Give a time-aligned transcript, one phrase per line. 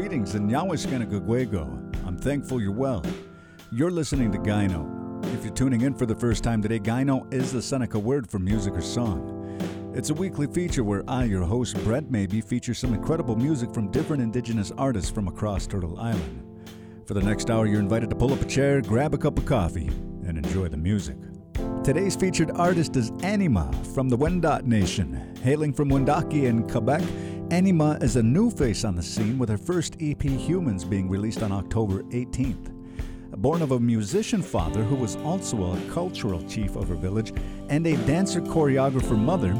[0.00, 2.06] Greetings in Nyawashkanagagwego.
[2.06, 3.04] I'm thankful you're well.
[3.70, 5.22] You're listening to Gyno.
[5.34, 8.38] If you're tuning in for the first time today, Gyno is the Seneca word for
[8.38, 9.60] music or song.
[9.94, 13.90] It's a weekly feature where I, your host, Brett Maybe, feature some incredible music from
[13.90, 16.64] different indigenous artists from across Turtle Island.
[17.04, 19.44] For the next hour, you're invited to pull up a chair, grab a cup of
[19.44, 19.88] coffee,
[20.26, 21.18] and enjoy the music.
[21.84, 25.34] Today's featured artist is Anima from the Wendat Nation.
[25.42, 27.02] Hailing from Wendake in Quebec,
[27.50, 31.42] Anima is a new face on the scene with her first EP, Humans, being released
[31.42, 32.72] on October 18th.
[33.38, 37.32] Born of a musician father who was also a cultural chief of her village
[37.68, 39.50] and a dancer choreographer mother,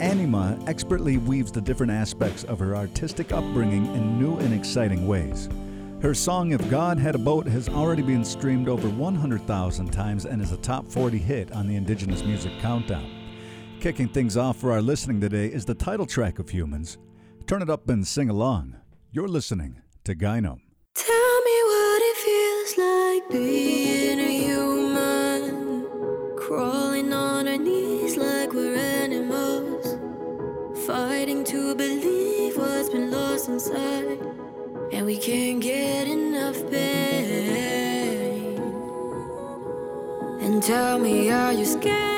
[0.00, 5.50] Anima expertly weaves the different aspects of her artistic upbringing in new and exciting ways.
[6.00, 10.40] Her song If God Had a Boat has already been streamed over 100,000 times and
[10.40, 13.10] is a top 40 hit on the Indigenous Music Countdown.
[13.80, 16.96] Kicking things off for our listening today is the title track of Humans.
[17.46, 18.76] Turn it up and sing along.
[19.12, 20.60] You're listening to Gyno.
[20.94, 25.86] Tell me what it feels like being a human,
[26.38, 29.98] crawling on our knees like we're animals,
[30.86, 34.18] fighting to believe what's been lost inside,
[34.92, 38.58] and we can't get enough pain.
[40.40, 42.13] And tell me, are you scared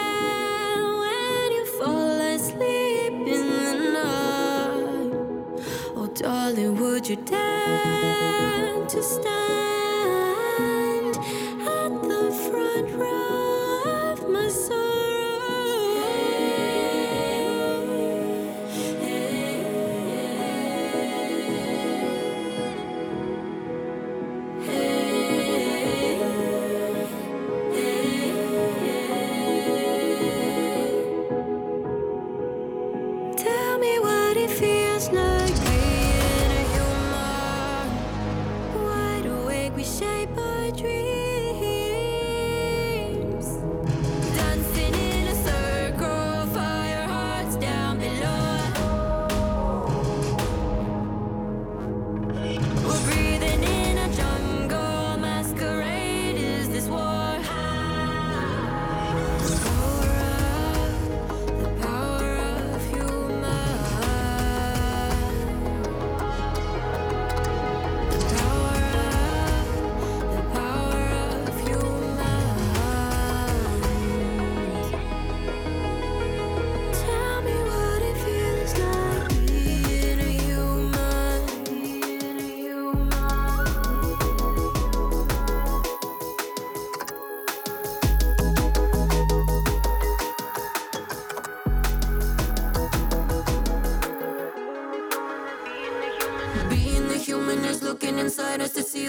[6.17, 9.86] darling, would you dare to stand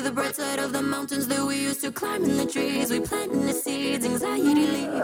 [0.02, 2.92] the bright side of the mountains that we used to climb in the trees.
[2.92, 4.97] We planting the seeds, anxiety leaves.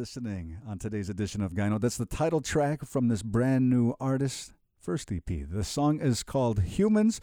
[0.00, 4.54] Listening on today's edition of Gyno, that's the title track from this brand new artist.
[4.80, 5.26] First EP.
[5.26, 7.20] The song is called Humans,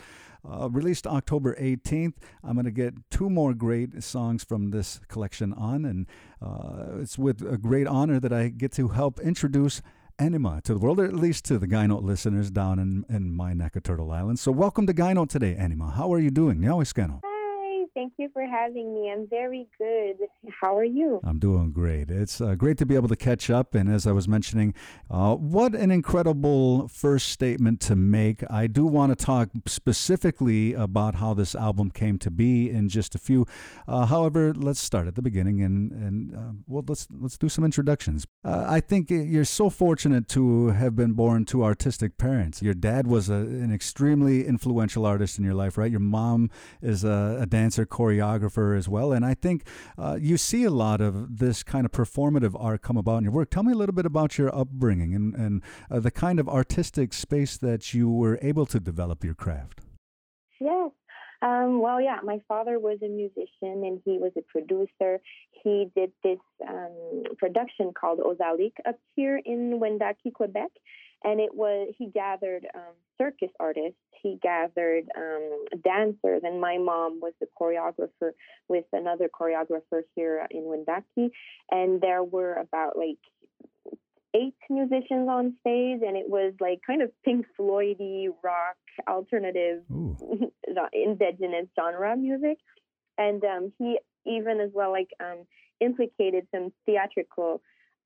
[0.47, 2.13] uh, released October 18th.
[2.44, 6.06] I'm going to get two more great songs from this collection on, and
[6.39, 9.81] uh, it's with a great honor that I get to help introduce
[10.19, 13.53] Anima to the world, or at least to the Note listeners down in, in my
[13.53, 14.38] neck of Turtle Island.
[14.38, 15.89] So, welcome to Note today, Anima.
[15.89, 16.59] How are you doing?
[16.59, 17.21] Nyaweskano.
[17.98, 19.12] Thank you for having me.
[19.12, 20.18] I'm very good.
[20.62, 21.20] How are you?
[21.24, 22.12] I'm doing great.
[22.12, 23.74] It's uh, great to be able to catch up.
[23.74, 24.76] And as I was mentioning,
[25.10, 28.44] uh, what an incredible first statement to make.
[28.52, 33.16] I do want to talk specifically about how this album came to be in just
[33.16, 33.48] a few.
[33.88, 37.64] Uh, however, let's start at the beginning and and uh, well, let's let's do some
[37.64, 38.28] introductions.
[38.46, 42.62] Uh, I think you're so fortunate to have been born to artistic parents.
[42.62, 45.90] Your dad was a, an extremely influential artist in your life, right?
[45.90, 49.12] Your mom is a, a dancer choreographer as well.
[49.12, 49.63] And I think
[49.98, 53.34] uh, you see a lot of this kind of performative art come about in your
[53.34, 53.50] work.
[53.50, 57.13] Tell me a little bit about your upbringing and, and uh, the kind of artistic
[57.13, 59.81] space that you were able to develop your craft.
[60.60, 60.92] Yes.
[61.42, 65.19] Um, well, yeah, my father was a musician and he was a producer.
[65.63, 70.72] He did this um, production called Ozalik up here in Wendake, Quebec
[71.27, 74.00] and it was he gathered um, circus artists.
[74.24, 76.41] He gathered um, dancers.
[76.44, 78.31] And my mom was the choreographer
[78.69, 81.31] with another choreographer here in Wendake
[81.69, 83.18] and there were about like
[84.33, 86.00] eight musicians on stage.
[86.01, 89.81] And it was like kind of pink floydy rock alternative
[90.94, 92.57] indigenous genre music.
[93.18, 95.45] And um, he even as well like um,
[95.81, 97.62] implicated some theatrical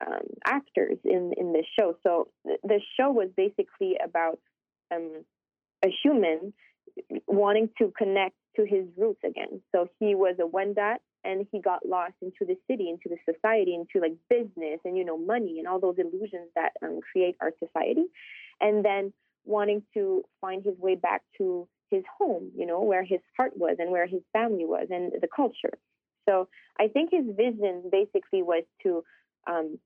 [0.05, 1.95] um, actors in in this show.
[2.03, 4.39] So the show was basically about
[4.93, 5.23] um,
[5.83, 6.53] a human
[7.27, 9.61] wanting to connect to his roots again.
[9.73, 13.75] So he was a Wendat and he got lost into the city, into the society,
[13.75, 17.51] into like business and you know money and all those illusions that um, create our
[17.59, 18.05] society,
[18.59, 19.13] and then
[19.45, 23.75] wanting to find his way back to his home, you know, where his heart was
[23.79, 25.77] and where his family was and the culture.
[26.27, 26.47] So
[26.79, 29.03] I think his vision basically was to
[29.47, 29.79] um,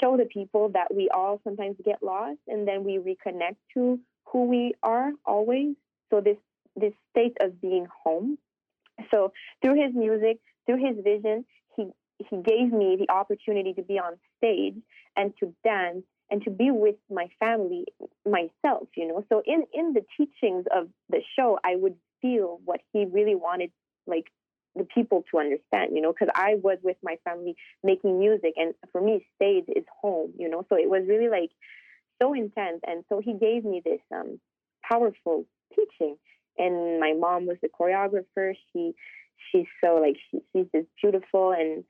[0.00, 4.44] show the people that we all sometimes get lost and then we reconnect to who
[4.44, 5.74] we are always.
[6.10, 6.36] So this
[6.76, 8.38] this state of being home.
[9.10, 9.32] So
[9.62, 11.44] through his music, through his vision,
[11.76, 11.88] he
[12.18, 14.76] he gave me the opportunity to be on stage
[15.16, 17.86] and to dance and to be with my family
[18.24, 19.24] myself, you know.
[19.28, 23.70] So in in the teachings of the show, I would feel what he really wanted
[24.06, 24.26] like
[24.76, 28.74] the people to understand, you know, because I was with my family making music, and
[28.92, 30.64] for me, stage is home, you know.
[30.68, 31.50] So it was really like
[32.20, 34.40] so intense, and so he gave me this um,
[34.88, 35.44] powerful
[35.74, 36.16] teaching.
[36.56, 38.54] And my mom was the choreographer.
[38.72, 38.92] She
[39.50, 41.84] she's so like she, she's just beautiful, and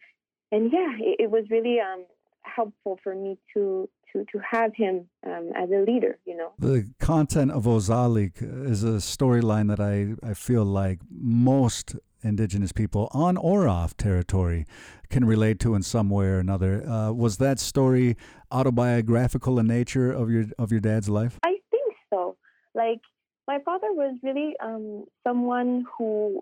[0.52, 2.04] and yeah, it, it was really um,
[2.42, 6.18] helpful for me to to to have him um, as a leader.
[6.26, 11.96] You know, the content of Ozalik is a storyline that I I feel like most
[12.24, 14.66] indigenous people on or off territory
[15.10, 16.86] can relate to in some way or another.
[16.88, 18.16] Uh, was that story
[18.50, 21.38] autobiographical in nature of your of your dad's life?
[21.44, 22.36] I think so.
[22.74, 23.00] Like
[23.46, 26.40] my father was really um, someone who,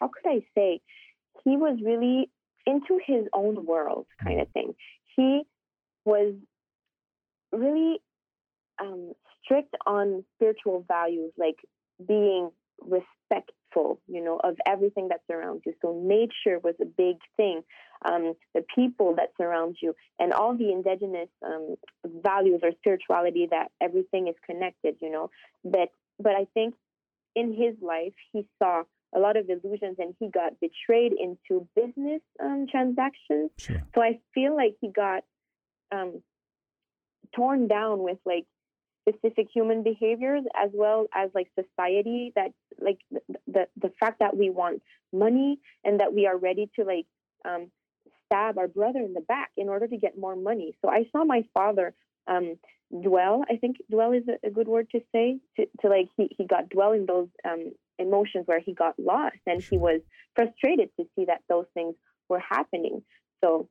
[0.00, 0.80] how could I say,
[1.44, 2.30] he was really
[2.66, 4.74] into his own world kind of thing.
[5.16, 5.42] He
[6.04, 6.34] was
[7.52, 7.98] really
[8.80, 9.12] um,
[9.42, 11.56] strict on spiritual values like
[12.06, 12.50] being
[13.74, 15.74] you know, of everything that surrounds you.
[15.82, 17.62] So nature was a big thing.
[18.04, 23.70] Um, the people that surround you, and all the indigenous um, values or spirituality that
[23.80, 24.96] everything is connected.
[25.00, 25.30] You know,
[25.64, 26.74] but but I think
[27.34, 28.82] in his life he saw
[29.14, 33.50] a lot of illusions and he got betrayed into business um, transactions.
[33.58, 33.82] Sure.
[33.94, 35.24] So I feel like he got
[35.92, 36.22] um,
[37.34, 38.46] torn down with like
[39.08, 42.98] specific human behaviors as well as like society that like
[43.46, 44.82] the, the, fact that we want
[45.12, 47.06] money and that we are ready to like
[47.44, 47.70] um,
[48.26, 50.76] stab our brother in the back in order to get more money.
[50.82, 51.94] So i saw my father
[52.26, 52.56] um,
[53.02, 53.44] dwell.
[53.48, 56.46] I think dwell is a, a good word to say to, to, like he, he
[56.46, 60.00] got dwell in those um, emotions where he got lost and he was
[60.34, 61.94] frustrated to see that those things
[62.28, 63.02] were happening.
[63.42, 63.68] So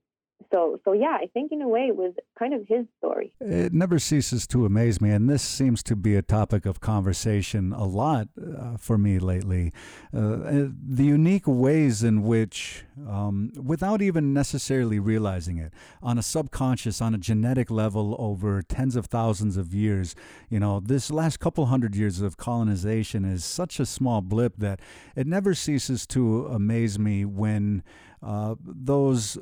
[0.51, 3.33] so so yeah i think in a way it was kind of his story.
[3.39, 7.71] It never ceases to amaze me and this seems to be a topic of conversation
[7.71, 9.71] a lot uh, for me lately.
[10.13, 16.23] Uh, uh, the unique ways in which um, without even necessarily realizing it on a
[16.23, 20.15] subconscious on a genetic level over tens of thousands of years
[20.49, 24.79] you know this last couple hundred years of colonization is such a small blip that
[25.15, 27.83] it never ceases to amaze me when
[28.21, 29.37] uh, those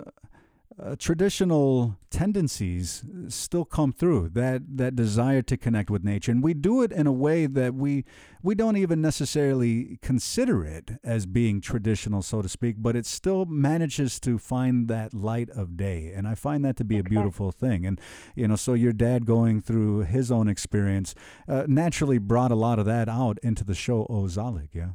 [0.82, 6.32] uh, traditional tendencies still come through that that desire to connect with nature.
[6.32, 8.06] And we do it in a way that we
[8.42, 13.46] we don't even necessarily consider it as being traditional so to speak but it still
[13.46, 16.12] manages to find that light of day.
[16.16, 17.86] And i find that to be a beautiful thing.
[17.86, 18.00] And
[18.36, 21.14] you know so your dad going through his own experience
[21.48, 24.92] uh, naturally brought a lot of that out into the show ozalik yeah?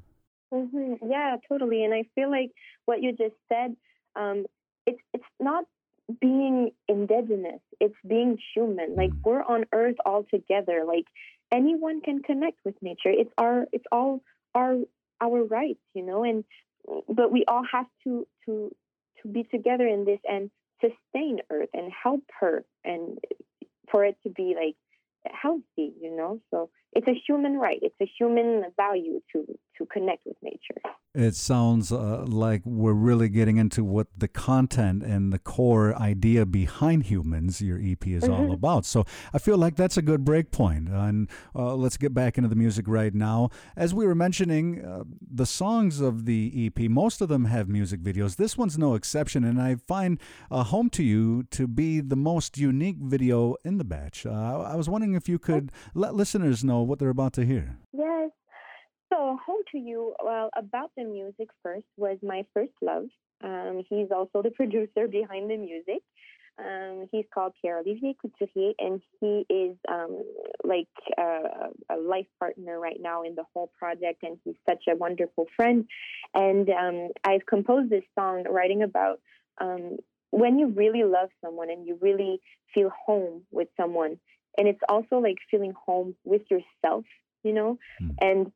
[0.53, 1.09] Mm-hmm.
[1.09, 1.85] yeah totally.
[1.85, 2.51] And i feel like
[2.87, 3.77] what you just said
[4.17, 4.45] um,
[4.89, 5.65] it's it's not
[6.21, 8.95] being indigenous it's being human.
[8.97, 9.23] Like mm.
[9.25, 10.85] we're on earth all together.
[10.87, 11.07] Like
[11.53, 13.11] anyone can connect with nature.
[13.11, 14.23] It's our it's all
[14.55, 14.77] our
[15.21, 16.45] our rights you know and
[17.09, 18.75] but we all have to to
[19.23, 23.19] to be together in this and sustain earth and help her and
[23.91, 24.77] for it to be like
[25.31, 26.41] healthy you know?
[26.51, 27.79] So it's a human right.
[27.83, 30.81] It's a human value to to connect with nature.
[31.15, 36.45] It sounds uh, like we're really getting into what the content and the core idea
[36.45, 38.33] behind humans your ep is mm-hmm.
[38.33, 38.85] all about.
[38.85, 40.89] So i feel like that's a good break point.
[40.89, 43.51] And uh, let's get back into the music right now.
[43.77, 48.01] As we were mentioning uh, the songs of the ep most of them have music
[48.01, 48.37] videos.
[48.37, 49.45] This one's no exception.
[49.45, 50.21] And i find
[50.51, 54.27] uh, home to you to be the most unique video in the batch.
[54.27, 57.79] Uh, i was wondering if you could let listeners know what they're about to hear.
[57.93, 58.31] Yes
[59.13, 63.07] so, Home to You, well, about the music first was my first love.
[63.43, 66.03] Um, he's also the producer behind the music.
[66.59, 70.23] Um, he's called Pierre Olivier Couturier, and he is um,
[70.65, 74.97] like a, a, life partner right now in the whole project, and he's such a
[74.97, 75.87] wonderful friend.
[76.35, 79.21] And um, I've composed this song writing about
[79.61, 79.99] um,
[80.31, 82.41] when you really love someone and you really
[82.75, 84.19] feel home with someone,
[84.57, 87.05] and it's also like feeling home with yourself,
[87.45, 88.15] you know, mm.
[88.21, 88.53] and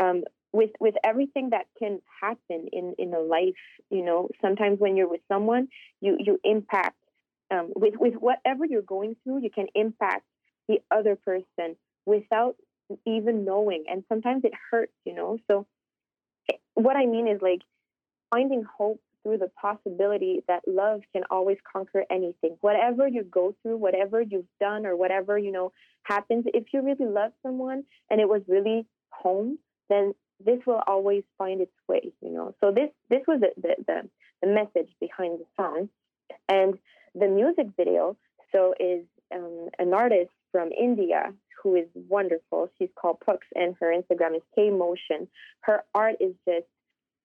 [0.00, 3.54] um, with with everything that can happen in in a life
[3.90, 5.68] you know sometimes when you're with someone
[6.00, 6.96] you you impact
[7.52, 10.24] um, with with whatever you're going through you can impact
[10.68, 11.76] the other person
[12.06, 12.56] without
[13.06, 15.38] even knowing and sometimes it hurts you know?
[15.48, 15.66] So
[16.50, 17.60] eh, what i mean is like
[18.30, 22.56] finding hope through the possibility that love can always conquer anything.
[22.62, 25.72] Whatever you go through whatever you've done or whatever you know
[26.04, 29.58] happens if you really love someone and it was really home
[29.90, 32.54] then this will always find its way, you know.
[32.60, 34.08] So this this was the the, the,
[34.42, 35.90] the message behind the song,
[36.48, 36.78] and
[37.14, 38.16] the music video.
[38.52, 39.04] So is
[39.34, 41.32] um, an artist from India
[41.62, 42.70] who is wonderful.
[42.78, 45.28] She's called Pux, and her Instagram is K Motion.
[45.60, 46.66] Her art is just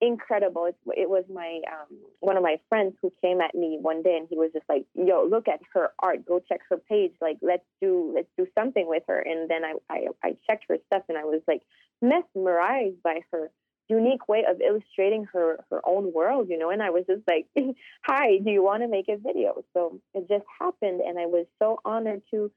[0.08, 0.66] incredible.
[0.66, 4.28] It, was my um, one of my friends who came at me one day, and
[4.30, 6.26] he was just like, "Yo, look at her art.
[6.26, 7.14] Go check her page.
[7.22, 10.78] Like, let's do let's do something with her." And then I I, I checked her
[10.88, 11.62] stuff, and I was like
[12.02, 13.52] mesmerized by her
[13.88, 16.70] unique way of illustrating her her own world, you know.
[16.70, 17.48] And I was just like,
[18.04, 21.46] "Hi, do you want to make a video?" So it just happened, and I was
[21.60, 22.52] so honored to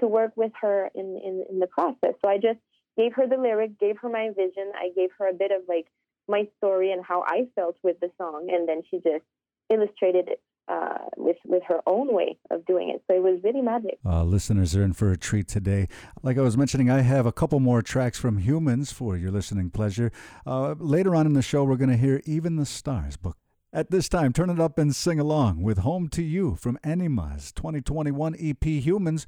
[0.00, 2.14] to work with her in in, in the process.
[2.24, 2.60] So I just
[2.96, 4.72] gave her the lyric, gave her my vision.
[4.74, 5.86] I gave her a bit of like
[6.28, 9.24] my story and how I felt with the song, and then she just
[9.70, 13.02] illustrated it uh, with with her own way of doing it.
[13.06, 13.98] So it was really magic.
[14.04, 15.88] Uh, listeners are in for a treat today.
[16.22, 19.70] Like I was mentioning, I have a couple more tracks from Humans for your listening
[19.70, 20.10] pleasure.
[20.46, 23.36] Uh, later on in the show, we're going to hear Even the Stars book.
[23.72, 27.50] At this time, turn it up and sing along with Home to You from Anima's
[27.50, 29.26] 2021 EP Humans.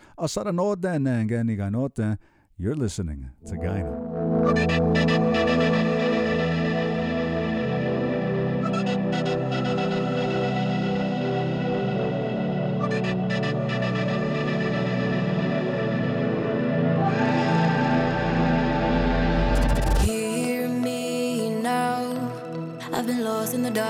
[2.59, 3.97] You're listening to Gyno.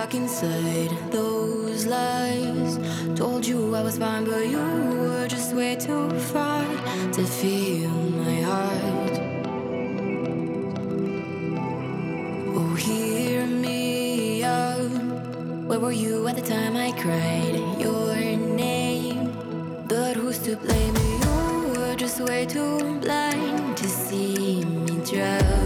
[0.06, 2.78] Dark inside those lies.
[3.16, 6.64] Told you I was fine, but you were just way too far
[7.12, 9.20] to feel my heart.
[12.54, 14.90] Oh, hear me out.
[15.66, 18.14] Where were you at the time I cried your
[18.56, 19.32] name?
[19.88, 20.94] But who's to blame?
[20.96, 25.65] You were just way too blind to see me drowning.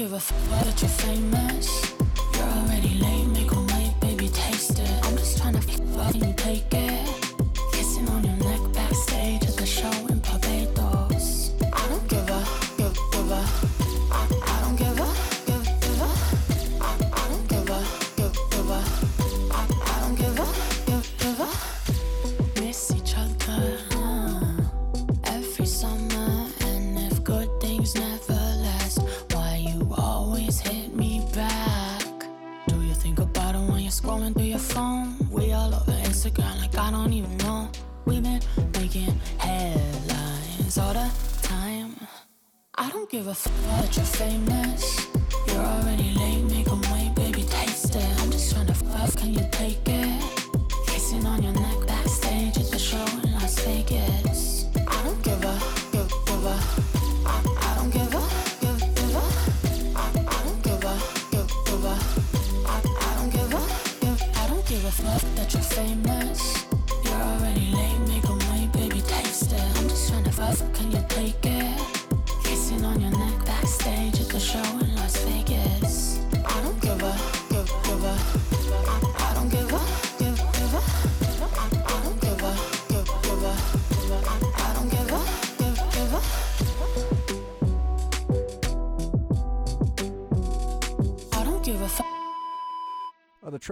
[0.00, 1.94] give a fuck that you're famous.
[2.34, 3.19] You're already late.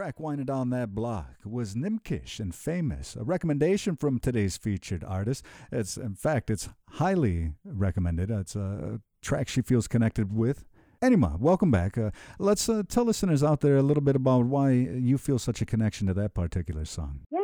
[0.09, 5.45] Track winding down that block was Nimkish and Famous, a recommendation from today's featured artist.
[5.71, 8.31] It's in fact, it's highly recommended.
[8.31, 10.65] It's a track she feels connected with.
[11.03, 11.99] Anima, welcome back.
[11.99, 15.61] Uh, let's uh, tell listeners out there a little bit about why you feel such
[15.61, 17.21] a connection to that particular song.
[17.31, 17.38] Yes,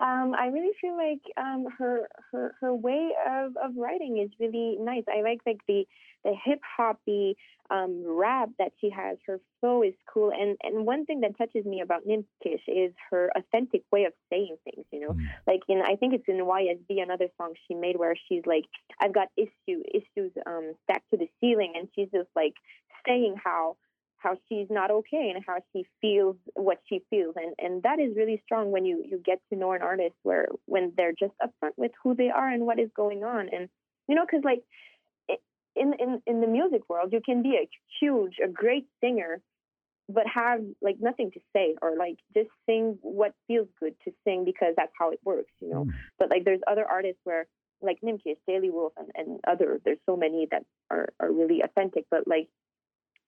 [0.00, 4.76] um, I really feel like um, her her her way of, of writing is really
[4.80, 5.04] nice.
[5.08, 5.86] I like like the
[6.24, 7.36] the hip hoppy
[7.70, 9.18] um, rap that she has.
[9.26, 13.30] Her flow is cool, and and one thing that touches me about Nimkish is her
[13.36, 14.86] authentic way of saying things.
[14.92, 15.26] You know, mm.
[15.48, 18.66] like in I think it's in YSB, another song she made where she's like,
[19.00, 22.54] "I've got issue issues um, stacked to the ceiling," and she's just like
[23.04, 23.76] saying how
[24.18, 28.16] how she's not okay and how she feels what she feels and and that is
[28.16, 31.72] really strong when you you get to know an artist where when they're just upfront
[31.76, 33.68] with who they are and what is going on and
[34.08, 34.62] you know because like
[35.78, 37.68] in, in in the music world, you can be a
[38.00, 39.40] huge, a great singer,
[40.08, 44.44] but have like nothing to say or like just sing what feels good to sing
[44.44, 45.84] because that's how it works, you know.
[45.84, 45.92] Mm.
[46.18, 47.46] But like there's other artists where
[47.80, 52.04] like Nimkish, Jayli Wolf, and, and other there's so many that are are really authentic,
[52.10, 52.48] but like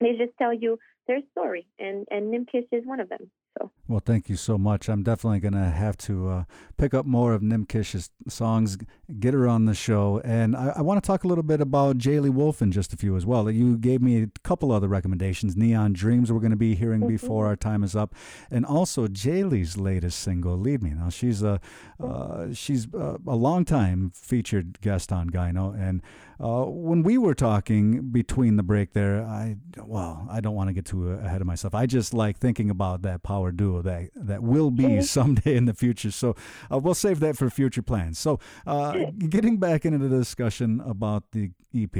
[0.01, 3.29] they just tell you their story, and and Nimkish is one of them.
[3.59, 3.69] So.
[3.87, 4.87] Well, thank you so much.
[4.87, 6.43] I'm definitely going to have to uh,
[6.77, 8.77] pick up more of Nimkish's songs,
[9.19, 10.21] get her on the show.
[10.23, 12.97] And I, I want to talk a little bit about Jayli Wolf in just a
[12.97, 13.51] few as well.
[13.51, 15.57] You gave me a couple other recommendations.
[15.57, 17.09] Neon Dreams, we're going to be hearing mm-hmm.
[17.09, 18.15] before our time is up.
[18.49, 20.91] And also Jayli's latest single, Lead Me.
[20.91, 21.59] Now, she's a,
[22.01, 25.77] uh, she's a, a long time featured guest on Gyno.
[25.77, 26.01] And
[26.41, 30.73] uh, when we were talking between the break there, I, well, I don't want to
[30.73, 31.75] get too ahead of myself.
[31.75, 35.73] I just like thinking about that power duo that that will be someday in the
[35.73, 36.09] future.
[36.09, 36.35] So
[36.71, 38.17] uh, we'll save that for future plans.
[38.17, 41.95] So uh, getting back into the discussion about the EP.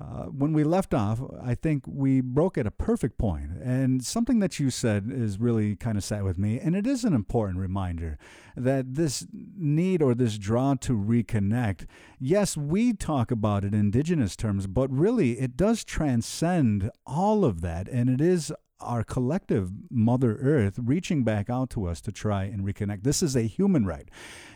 [0.00, 3.50] Uh, when we left off, I think we broke at a perfect point.
[3.62, 6.58] And something that you said is really kind of sat with me.
[6.58, 8.16] And it is an important reminder
[8.56, 11.86] that this need or this draw to reconnect,
[12.18, 17.60] yes, we talk about it in indigenous terms, but really it does transcend all of
[17.60, 17.88] that.
[17.88, 22.64] And it is our collective Mother Earth reaching back out to us to try and
[22.64, 23.02] reconnect.
[23.02, 24.08] This is a human right.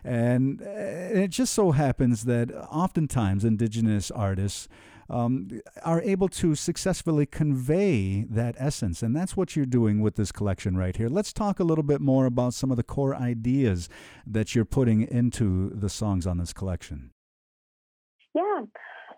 [0.02, 4.68] And it just so happens that oftentimes indigenous artists
[5.08, 9.02] um, are able to successfully convey that essence.
[9.02, 11.08] And that's what you're doing with this collection right here.
[11.08, 13.88] Let's talk a little bit more about some of the core ideas
[14.26, 17.10] that you're putting into the songs on this collection.
[18.34, 18.62] Yeah.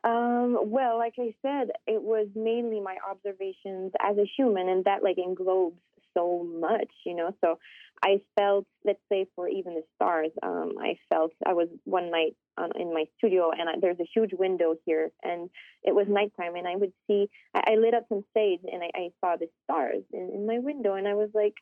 [0.05, 5.03] Um, well, like I said, it was mainly my observations as a human, and that
[5.03, 5.79] like englobes
[6.17, 7.35] so much, you know.
[7.45, 7.59] So
[8.03, 12.37] I felt, let's say, for even the stars, um, I felt I was one night
[12.59, 15.51] um, in my studio, and I, there's a huge window here, and
[15.83, 18.91] it was nighttime, and I would see, I, I lit up some sage, and I,
[18.95, 21.55] I saw the stars in, in my window, and I was like,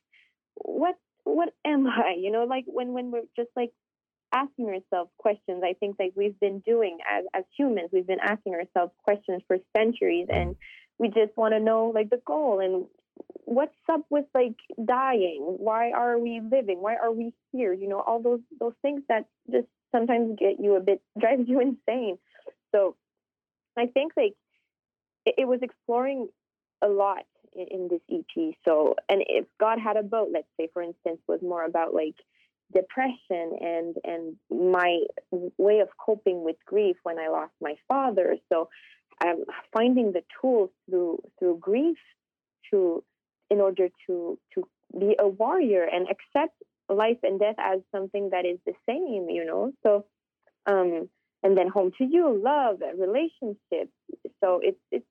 [0.55, 2.15] what, what am I?
[2.19, 3.71] You know, like when when we're just like
[4.35, 5.63] asking ourselves questions.
[5.65, 9.59] I think like we've been doing as as humans, we've been asking ourselves questions for
[9.77, 10.57] centuries, and
[10.99, 12.87] we just want to know like the goal and
[13.45, 15.41] what's up with like dying.
[15.59, 16.81] Why are we living?
[16.81, 17.73] Why are we here?
[17.73, 21.61] You know, all those those things that just sometimes get you a bit drives you
[21.61, 22.19] insane.
[22.75, 22.97] So
[23.77, 24.35] I think like
[25.27, 26.29] it, it was exploring
[26.83, 27.25] a lot
[27.55, 28.55] in, in this EP.
[28.65, 32.17] So and if God had a boat, let's say for instance, was more about like
[32.73, 35.01] depression and and my
[35.59, 38.37] way of coping with grief when I lost my father.
[38.53, 38.69] So
[39.25, 41.99] um, finding the tools through through grief
[42.71, 43.03] to
[43.51, 44.65] in order to to
[44.99, 46.55] be a warrior and accept
[46.89, 49.73] life and death as something that is the same, you know.
[49.83, 50.05] So
[50.67, 51.09] um
[51.43, 53.93] and then home to you, love, relationships.
[54.43, 55.07] So it's it's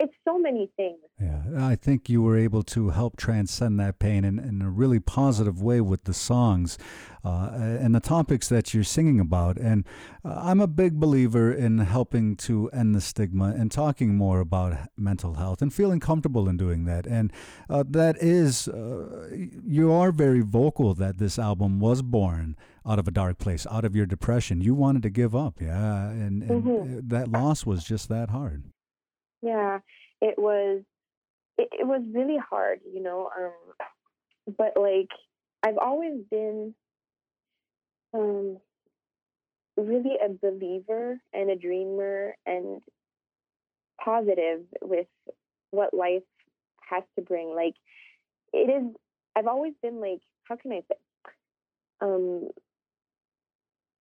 [0.00, 0.98] it's so many things.
[1.20, 5.00] Yeah, I think you were able to help transcend that pain in, in a really
[5.00, 6.78] positive way with the songs
[7.24, 9.56] uh, and the topics that you're singing about.
[9.56, 9.84] And
[10.24, 14.76] uh, I'm a big believer in helping to end the stigma and talking more about
[14.96, 17.06] mental health and feeling comfortable in doing that.
[17.06, 17.32] And
[17.68, 22.56] uh, that is, uh, you are very vocal that this album was born
[22.86, 24.60] out of a dark place, out of your depression.
[24.60, 27.08] You wanted to give up, yeah, and, and mm-hmm.
[27.08, 28.64] that loss was just that hard.
[29.42, 29.80] Yeah,
[30.20, 30.82] it was
[31.58, 33.30] it, it was really hard, you know.
[33.36, 33.96] Um,
[34.58, 35.10] but like
[35.64, 36.74] I've always been
[38.14, 38.58] um
[39.76, 42.82] really a believer and a dreamer and
[44.02, 45.06] positive with
[45.70, 46.22] what life
[46.88, 47.54] has to bring.
[47.54, 47.74] Like
[48.52, 48.94] it is
[49.36, 50.96] I've always been like how can I say
[52.00, 52.48] um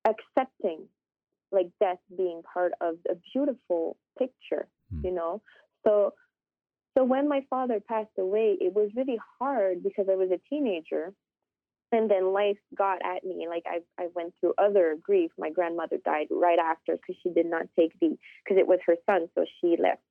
[0.06, 0.88] accepting
[1.52, 5.04] like death being part of a beautiful picture mm.
[5.04, 5.42] you know
[5.84, 6.12] so
[6.96, 11.12] so when my father passed away it was really hard because i was a teenager
[11.92, 15.96] and then life got at me like i i went through other grief my grandmother
[16.04, 19.44] died right after because she did not take the because it was her son so
[19.60, 20.02] she left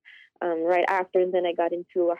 [0.42, 2.16] um, right after and then i got into a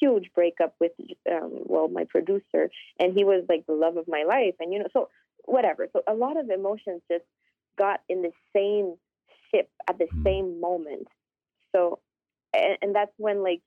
[0.00, 0.92] huge breakup with
[1.30, 4.78] um, well my producer and he was like the love of my life and you
[4.78, 5.08] know so
[5.44, 7.24] whatever so a lot of emotions just
[7.80, 8.94] got in the same
[9.50, 10.24] ship at the mm.
[10.24, 11.08] same moment.
[11.74, 12.00] So,
[12.54, 13.60] and, and that's when like,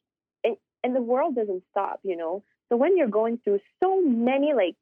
[0.44, 2.44] and, and the world doesn't stop, you know.
[2.70, 4.76] So when you're going through so many like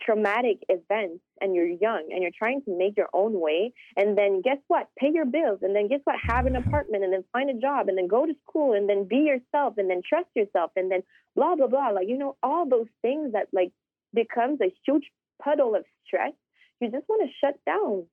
[0.00, 4.40] traumatic events and you're young and you're trying to make your own way and then
[4.42, 4.88] guess what?
[4.98, 6.16] Pay your bills and then guess what?
[6.22, 9.06] Have an apartment and then find a job and then go to school and then
[9.06, 11.02] be yourself and then trust yourself and then
[11.36, 11.90] blah blah blah.
[11.90, 13.72] Like you know all those things that like
[14.12, 15.04] becomes a huge
[15.42, 16.32] puddle of stress.
[16.80, 18.06] You just want to shut down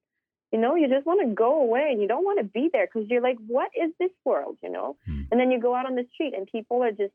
[0.52, 2.86] you know, you just want to go away and you don't want to be there
[2.86, 4.58] because you're like, what is this world?
[4.62, 4.98] You know?
[5.10, 5.28] Mm.
[5.32, 7.14] And then you go out on the street and people are just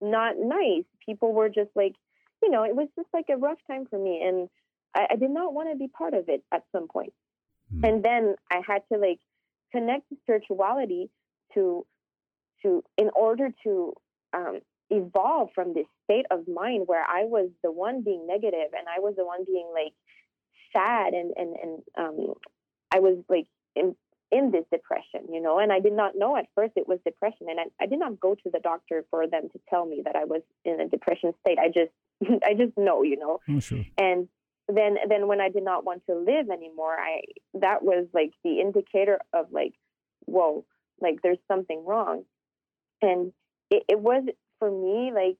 [0.00, 0.84] not nice.
[1.04, 1.94] People were just like,
[2.40, 4.22] you know, it was just like a rough time for me.
[4.24, 4.48] And
[4.94, 7.12] I, I did not want to be part of it at some point.
[7.74, 7.88] Mm.
[7.88, 9.18] And then I had to like
[9.72, 11.10] connect spirituality
[11.54, 11.84] to,
[12.62, 13.92] to, in order to
[14.32, 18.86] um, evolve from this state of mind where I was the one being negative and
[18.88, 19.94] I was the one being like,
[20.72, 22.34] sad and and and um,
[22.92, 23.94] I was like in
[24.30, 27.46] in this depression, you know, and I did not know at first it was depression,
[27.48, 30.16] and I, I did not go to the doctor for them to tell me that
[30.16, 31.58] I was in a depression state.
[31.58, 31.92] I just
[32.44, 33.84] I just know, you know, oh, sure.
[33.96, 34.28] and
[34.68, 37.22] then then when I did not want to live anymore, I
[37.54, 39.72] that was like the indicator of like,
[40.26, 40.64] whoa,
[41.00, 42.24] like there's something wrong,
[43.00, 43.32] and
[43.70, 44.24] it, it was
[44.58, 45.36] for me like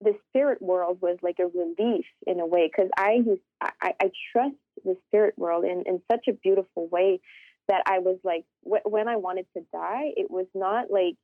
[0.00, 3.22] the spirit world was like a relief in a way because I
[3.60, 7.20] I, I trust the spirit world in in such a beautiful way
[7.68, 11.16] that I was like wh- when I wanted to die, it was not like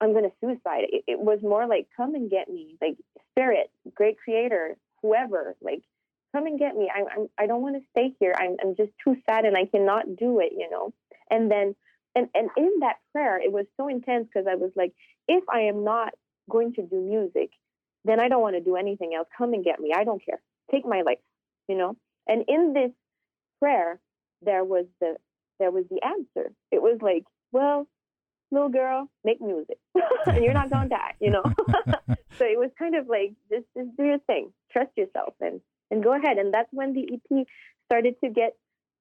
[0.00, 0.84] I'm going to suicide.
[0.90, 2.96] It, it was more like come and get me, like
[3.30, 5.82] spirit, great creator, whoever, like
[6.34, 6.90] come and get me.
[6.94, 8.34] I, I'm I don't want to stay here.
[8.36, 10.92] I'm I'm just too sad and I cannot do it, you know.
[11.30, 11.74] And then
[12.16, 14.92] and and in that prayer, it was so intense because I was like,
[15.28, 16.12] if I am not
[16.50, 17.50] going to do music,
[18.04, 19.28] then I don't want to do anything else.
[19.36, 19.92] Come and get me.
[19.96, 20.40] I don't care.
[20.70, 21.18] Take my life,
[21.68, 21.96] you know?
[22.26, 22.90] And in this
[23.60, 24.00] prayer,
[24.42, 25.16] there was the
[25.58, 26.52] there was the answer.
[26.70, 27.86] It was like, well,
[28.50, 29.78] little girl, make music.
[30.26, 31.42] You're not gonna die, you know.
[32.38, 36.02] so it was kind of like just just do your thing, trust yourself, and and
[36.02, 36.38] go ahead.
[36.38, 37.46] And that's when the EP
[37.86, 38.56] started to get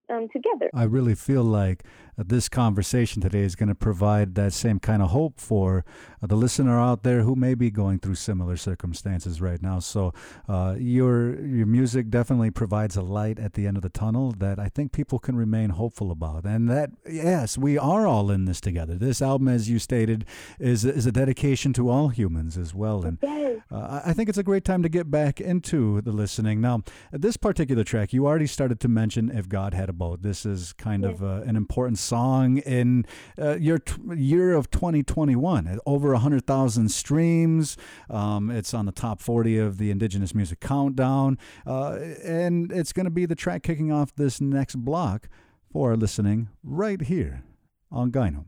[0.09, 0.69] um, together.
[0.73, 1.83] I really feel like
[2.17, 5.83] this conversation today is going to provide that same kind of hope for
[6.21, 9.79] uh, the listener out there who may be going through similar circumstances right now.
[9.79, 10.13] So
[10.47, 14.59] uh, your your music definitely provides a light at the end of the tunnel that
[14.59, 16.45] I think people can remain hopeful about.
[16.45, 18.95] And that yes, we are all in this together.
[18.95, 20.25] This album, as you stated,
[20.59, 23.03] is is a dedication to all humans as well.
[23.03, 26.59] And uh, I I think it's a great time to get back into the listening.
[26.59, 30.45] Now, this particular track, you already started to mention "If God Had a Boat." This
[30.45, 33.05] is kind of uh, an important song in
[33.39, 35.79] uh, your t- year of 2021.
[35.85, 37.77] Over hundred thousand streams.
[38.09, 43.05] Um, it's on the top 40 of the Indigenous Music Countdown, uh, and it's going
[43.05, 45.27] to be the track kicking off this next block
[45.71, 47.43] for listening right here
[47.91, 48.45] on Gyno.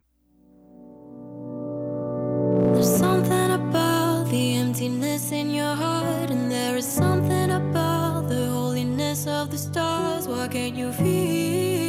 [2.73, 9.27] There's something about the emptiness in your heart, and there is something about the holiness
[9.27, 10.27] of the stars.
[10.27, 11.82] Why can't you feel,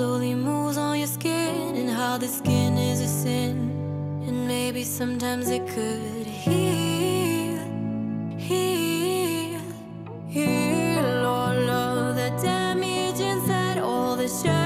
[0.00, 3.54] slowly moves on your skin, and how the skin is a sin,
[4.26, 7.58] and maybe sometimes it could heal,
[8.38, 9.60] heal,
[10.26, 14.59] heal all of the damage inside, all the shadows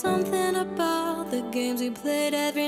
[0.00, 2.59] something about the games we played every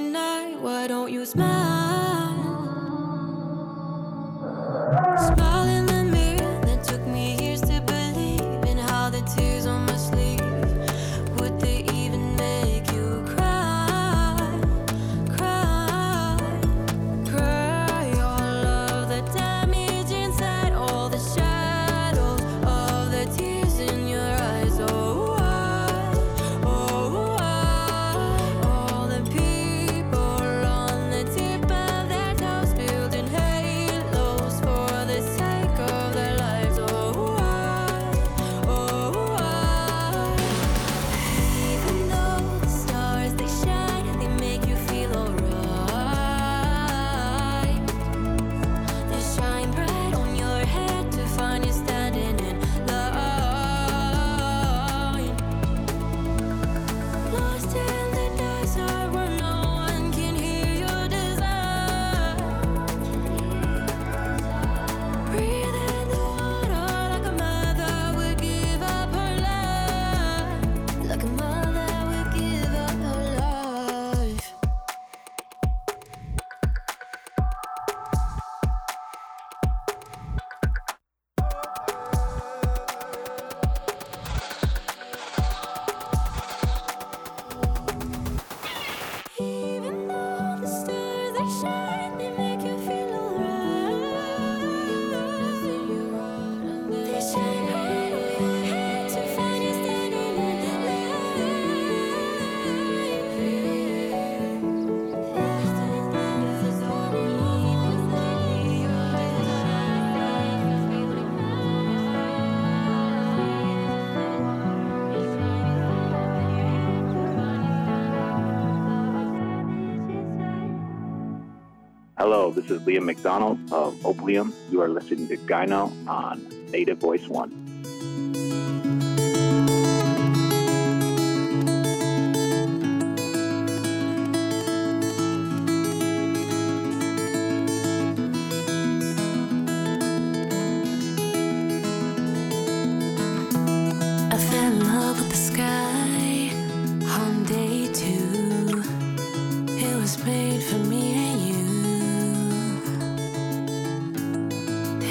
[122.43, 124.53] Hello, this is Liam McDonald of Opium.
[124.69, 127.62] You are listening to Gyno on Native Voice One.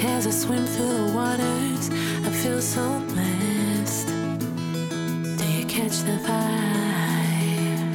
[0.04, 1.88] As I swim through the waters,
[2.26, 4.08] I feel so blessed.
[5.38, 7.94] Do you catch the vibe?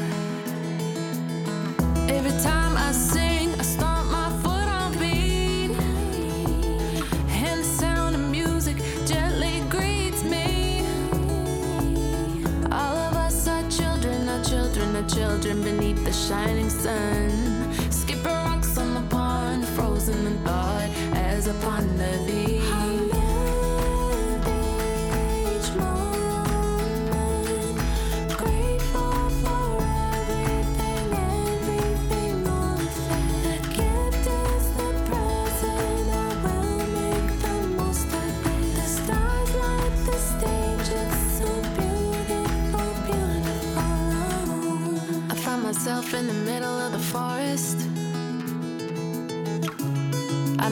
[2.10, 5.72] Every time I sing, I stomp my foot on beat.
[7.30, 10.86] And the sound of music gently greets me.
[12.72, 17.57] All of us are children, our children, our children beneath the shining sun.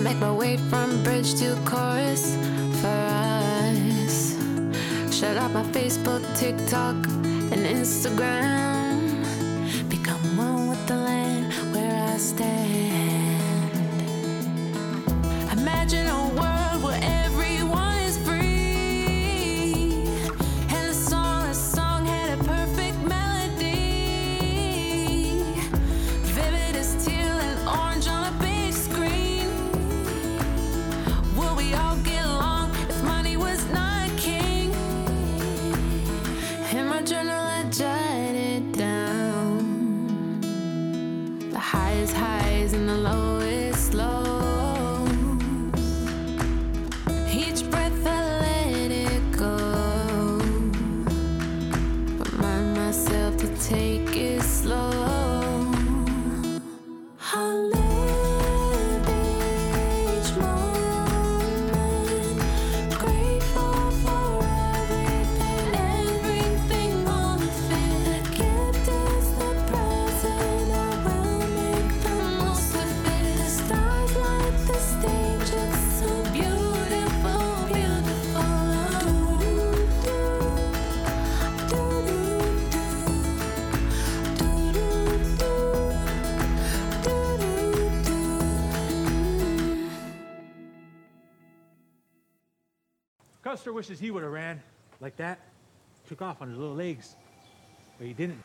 [0.05, 2.35] make my way from bridge to chorus
[2.79, 2.95] for
[3.65, 4.37] us.
[5.11, 6.95] Shut up my Facebook, TikTok,
[7.51, 8.64] and Instagram.
[93.65, 94.61] Buster wishes he would have ran
[95.01, 95.39] like that,
[96.07, 97.15] took off on his little legs,
[97.97, 98.43] but he didn't.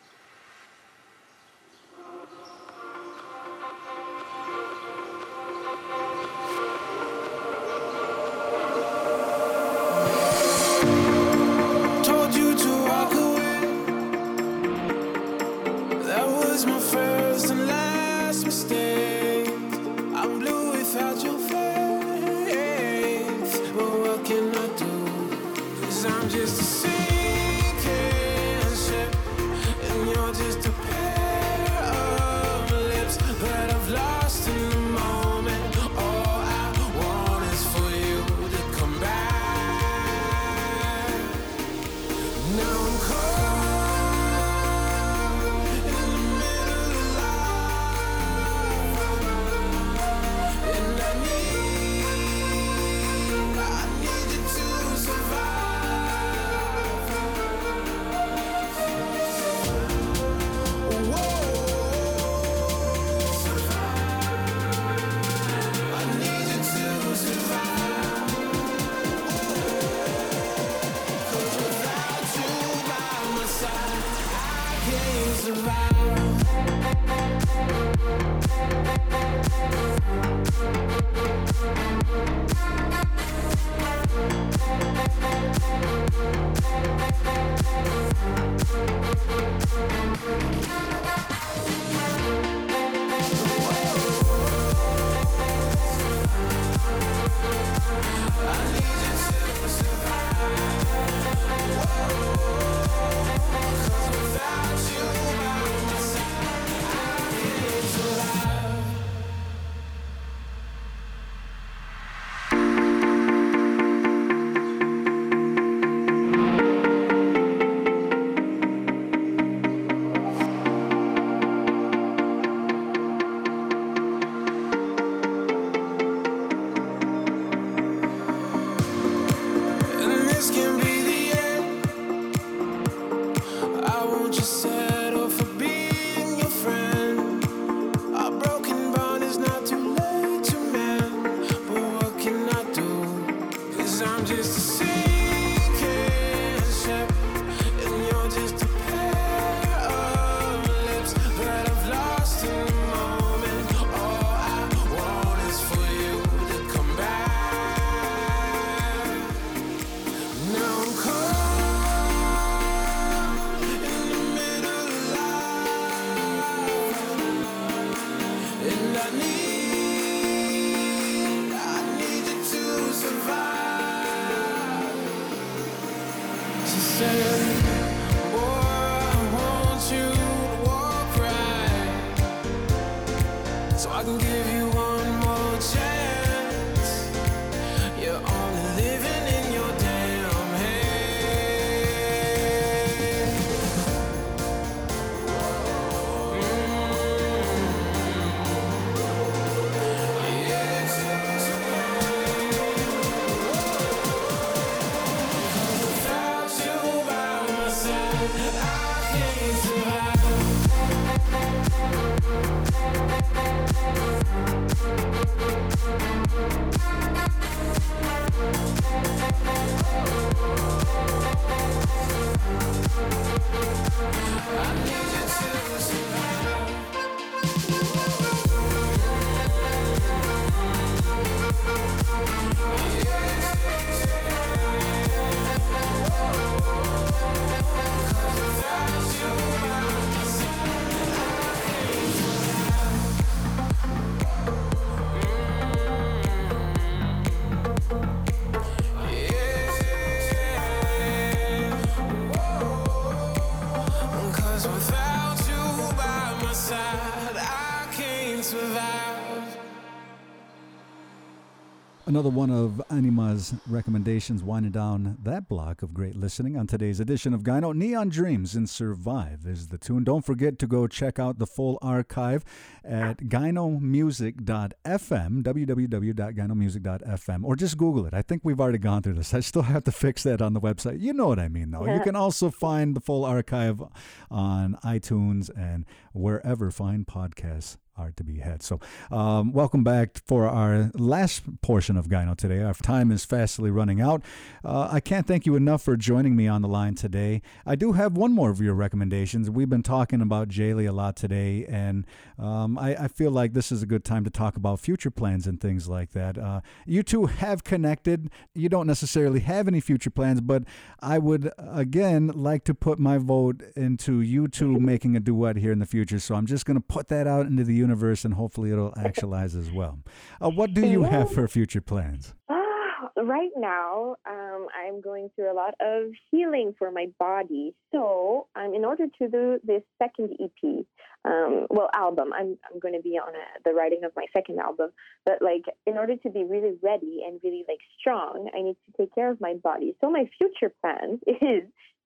[262.20, 267.32] Another one of Anima's recommendations winding down that block of great listening on today's edition
[267.32, 267.74] of Gyno.
[267.74, 270.04] Neon Dreams and Survive is the tune.
[270.04, 272.44] Don't forget to go check out the full archive
[272.84, 278.12] at gynomusic.fm, www.gynomusic.fm, or just Google it.
[278.12, 279.32] I think we've already gone through this.
[279.34, 281.00] I still have to fix that on the website.
[281.00, 281.86] You know what I mean, though.
[281.86, 283.82] You can also find the full archive
[284.30, 288.62] on iTunes and wherever fine podcasts are to be had.
[288.62, 288.80] So,
[289.10, 292.62] um, welcome back for our last portion of Gyno today.
[292.62, 294.22] Our time is fastly running out.
[294.64, 297.42] Uh, I can't thank you enough for joining me on the line today.
[297.66, 299.50] I do have one more of your recommendations.
[299.50, 302.06] We've been talking about Jayli a lot today, and
[302.38, 305.46] um, I, I feel like this is a good time to talk about future plans
[305.46, 306.38] and things like that.
[306.38, 308.30] Uh, you two have connected.
[308.54, 310.64] You don't necessarily have any future plans, but
[311.00, 315.72] I would again like to put my vote into you two making a duet here
[315.72, 316.18] in the future.
[316.18, 317.89] So I'm just going to put that out into the universe,
[318.24, 319.98] and hopefully it'll actualize as well.
[320.40, 322.34] Uh, what do you have for future plans?
[322.48, 327.74] Ah, right now, um, I'm going through a lot of healing for my body.
[327.92, 330.84] So, um, in order to do this second EP,
[331.24, 334.58] um, well, album, I'm I'm going to be on a, the writing of my second
[334.58, 334.90] album.
[335.24, 338.96] But like, in order to be really ready and really like strong, I need to
[338.96, 339.94] take care of my body.
[340.00, 341.64] So, my future plan is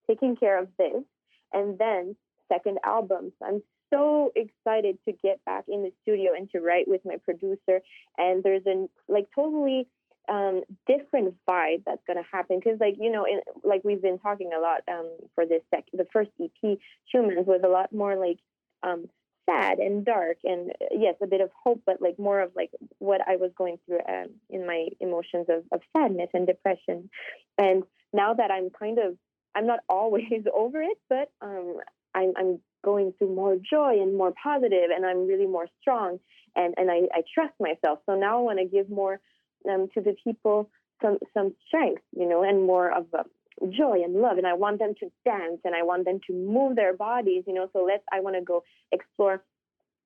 [0.09, 1.03] taking care of this,
[1.53, 2.17] and then
[2.53, 3.33] second album.
[3.39, 3.63] So I'm
[3.95, 7.81] so excited to get back in the studio and to write with my producer.
[8.19, 9.89] And there's a like totally
[10.29, 14.19] um, different vibe that's going to happen because, like you know, in, like we've been
[14.19, 16.79] talking a lot um, for this sec- the first EP,
[17.13, 18.39] Humans, was a lot more like
[18.83, 19.07] um,
[19.49, 22.71] sad and dark, and uh, yes, a bit of hope, but like more of like
[22.99, 27.11] what I was going through um, in my emotions of, of sadness and depression.
[27.59, 29.17] And now that I'm kind of,
[29.55, 31.77] I'm not always over it, but um,
[32.15, 36.21] I'm, I'm going through more joy and more positive, and I'm really more strong,
[36.55, 38.01] and and I, I trust myself.
[38.07, 39.21] So now I want to give more
[39.71, 40.71] um, to the people
[41.03, 43.25] some some strength, you know, and more of uh,
[43.71, 44.39] joy and love.
[44.39, 47.55] And I want them to dance, and I want them to move their bodies, you
[47.55, 47.69] know.
[47.73, 48.05] So let's.
[48.13, 48.63] I want to go
[48.93, 49.43] explore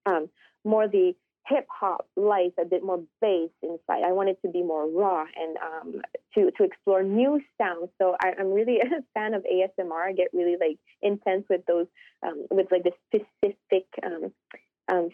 [0.07, 0.29] um,
[0.65, 1.15] more the
[1.49, 4.05] hip hop life, a bit more bass inside.
[4.05, 6.03] I want it to be more raw and um,
[6.35, 7.89] to to explore new sounds.
[8.01, 10.09] So I, I'm really a fan of ASMR.
[10.09, 11.87] I get really like intense with those
[12.23, 14.33] um, with like the specific um,
[14.91, 15.11] um,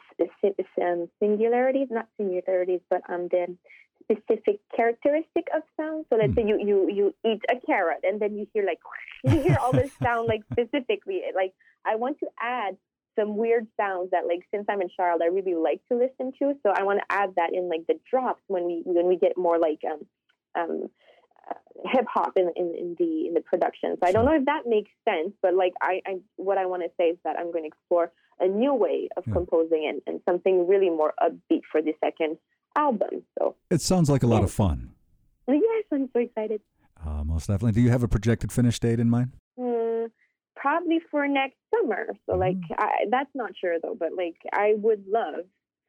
[0.82, 3.57] um, singularities, not singularities, but um, the
[4.05, 6.07] specific characteristic of sound.
[6.11, 8.78] So let's say you, you you eat a carrot and then you hear like
[9.24, 11.22] you hear all this sound like specifically.
[11.35, 11.55] Like
[11.87, 12.76] I want to add
[13.18, 16.54] some weird sounds that like since I'm in Charlotte, I really like to listen to.
[16.62, 19.36] So I want to add that in like the drops when we when we get
[19.36, 20.00] more like um
[20.54, 20.90] um
[21.50, 21.54] uh,
[21.90, 23.96] hip hop in, in in the in the production.
[24.00, 26.82] So I don't know if that makes sense, but like I, I what I want
[26.82, 29.34] to say is that I'm going to explore a new way of Yeah.
[29.34, 32.36] composing and, and something really more upbeat for the second
[32.76, 33.22] album.
[33.38, 34.90] So It sounds like a lot of fun.
[35.46, 36.60] yes, I'm so excited.
[37.06, 37.72] Uh, most definitely.
[37.72, 39.32] Do you have a projected finish date in mind?
[40.64, 42.06] Probably for next summer.
[42.24, 42.76] So like Mm.
[42.78, 45.44] I, that's not sure though, but like I would love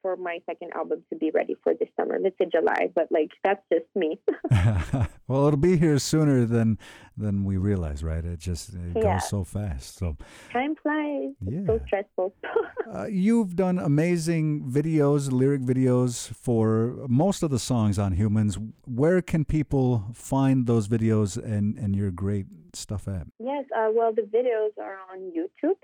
[0.06, 2.16] for my second album to be ready for this summer.
[2.22, 4.20] Let's say July, but like that's just me.
[5.26, 6.78] well, it'll be here sooner than
[7.16, 8.24] than we realize, right?
[8.24, 9.02] It just it Yeah.
[9.14, 9.98] goes so fast.
[9.98, 10.16] So
[10.52, 11.32] Time flies.
[11.48, 12.34] It's so stressful.
[12.94, 14.46] uh, you've done amazing
[14.78, 16.12] videos, lyric videos
[16.46, 16.68] for
[17.08, 18.58] most of the songs on Humans.
[19.02, 23.26] Where can people find those videos and and your great stuff at?
[23.40, 23.64] yes.
[23.76, 25.80] Uh, well, the videos are on YouTube.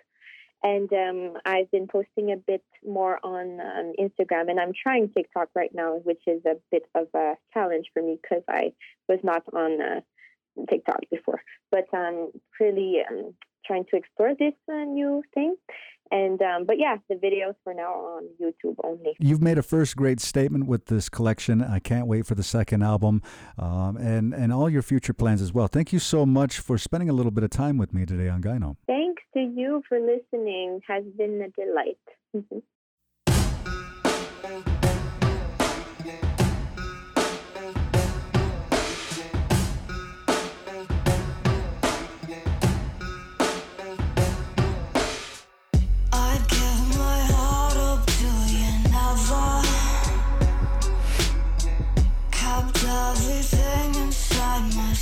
[0.63, 5.49] And um, I've been posting a bit more on um, Instagram, and I'm trying TikTok
[5.57, 8.73] right now, which is a bit of a challenge for me because I
[9.09, 10.01] was not on uh,
[10.71, 11.43] TikTok before.
[11.73, 12.29] But I'm
[12.61, 13.35] really um,
[13.67, 15.57] trying to explore this uh, new thing.
[16.11, 19.15] And um, but yeah, the videos for now are on YouTube only.
[19.19, 21.63] You've made a first great statement with this collection.
[21.63, 23.23] I can't wait for the second album,
[23.59, 25.69] um, and and all your future plans as well.
[25.69, 28.43] Thank you so much for spending a little bit of time with me today on
[28.43, 28.77] Gyno.
[28.87, 30.81] Thanks to you for listening.
[30.87, 32.63] Has been a delight.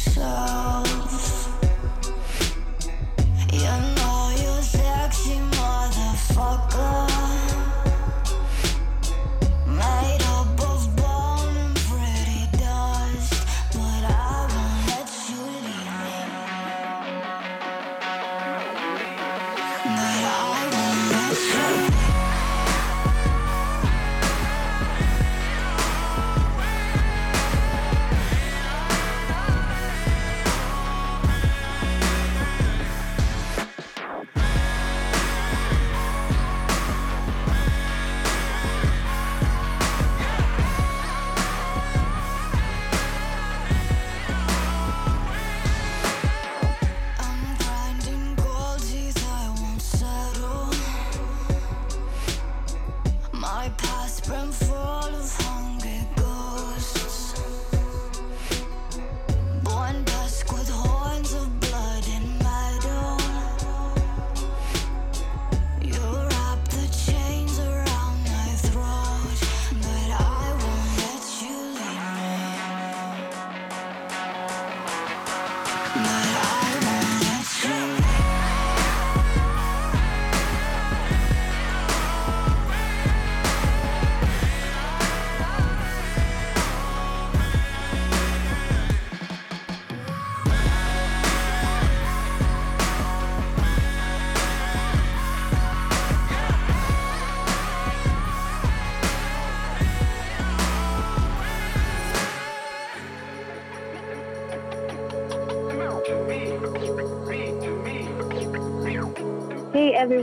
[0.06, 1.09] inside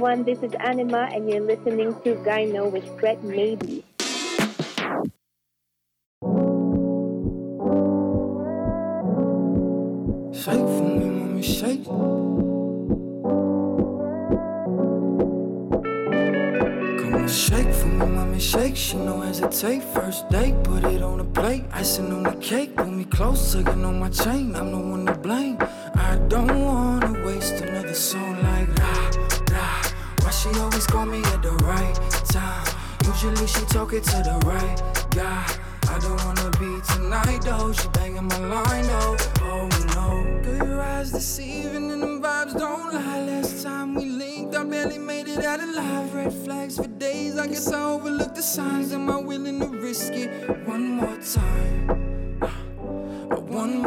[0.07, 3.83] everyone, this is Anima, and you're listening to Gyno with Fred Maybe.
[10.31, 11.83] Shake for me, mommy, shake.
[16.99, 18.77] Come on, shake for me, mommy, shake.
[18.77, 19.83] She no hesitate.
[19.83, 21.65] First date, put it on a plate.
[21.73, 24.55] Icing on the cake, pull me close, get on my chain.
[24.55, 25.56] I'm the one to blame.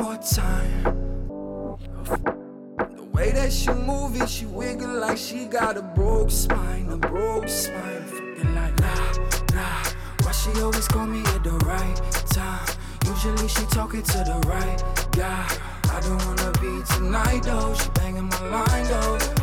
[0.03, 0.83] More time.
[2.97, 6.97] The way that she move it, she wiggle like she got a broke spine, a
[6.97, 8.05] broke spine.
[8.05, 8.81] Fucking like.
[10.25, 11.97] Why she always call me at the right
[12.31, 12.67] time?
[13.07, 14.83] Usually she talking to the right
[15.13, 15.47] guy.
[15.85, 17.75] I don't wanna be tonight though.
[17.75, 19.40] She banging my line though.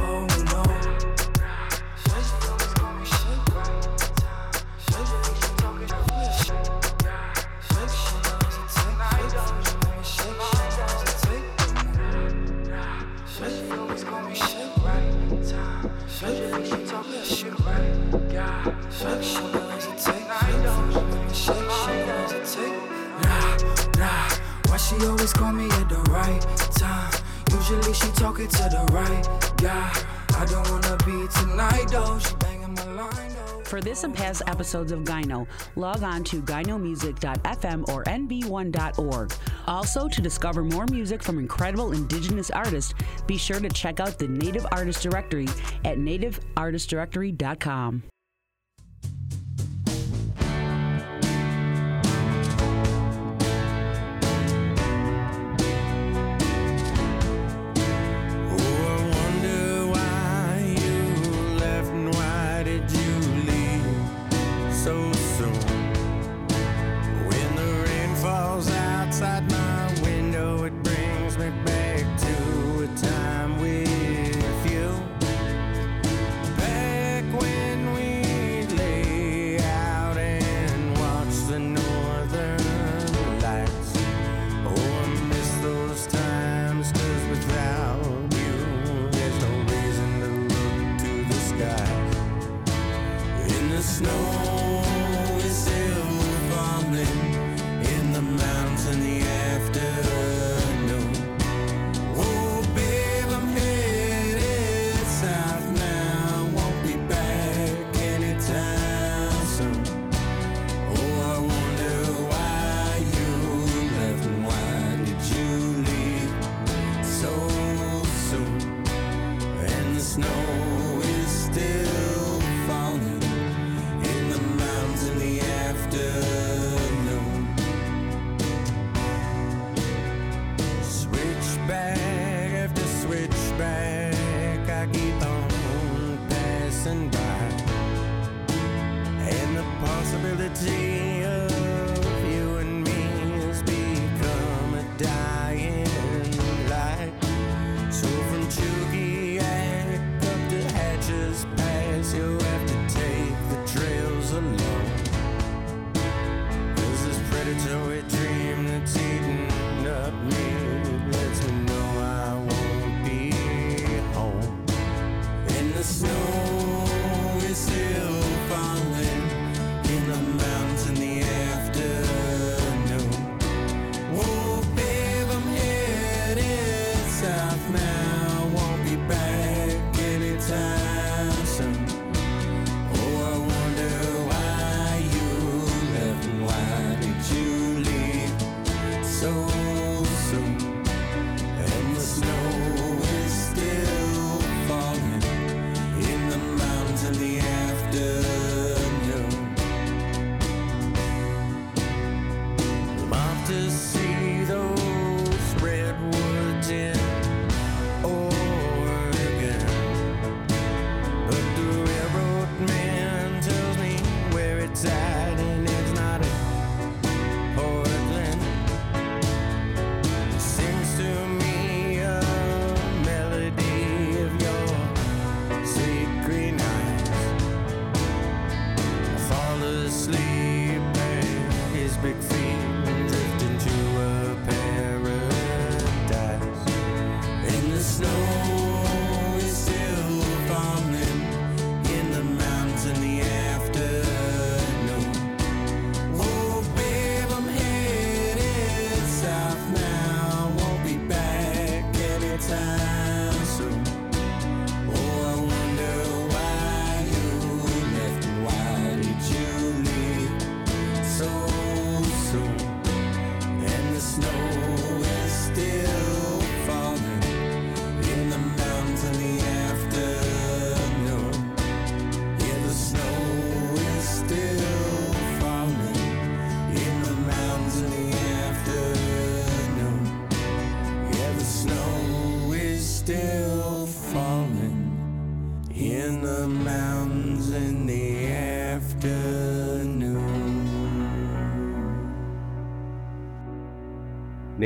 [24.88, 26.39] She always call me at the right
[26.75, 27.11] time.
[27.51, 29.27] Usually she talking to the right
[29.57, 29.91] guy.
[30.38, 32.17] I don't wanna be tonight though.
[32.19, 33.63] She banging my line though.
[33.65, 39.33] For this and past episodes of Gyno, log on to gynomusic.fm or nv1.org.
[39.67, 42.93] Also, to discover more music from incredible indigenous artists,
[43.25, 45.49] be sure to check out the Native Artist Directory
[45.83, 48.03] at nativeartistdirectory.com.